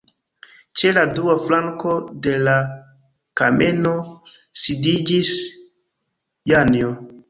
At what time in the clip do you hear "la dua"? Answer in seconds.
0.97-1.35